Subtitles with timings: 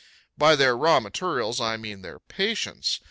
[0.35, 2.99] By their raw materials I mean their patients.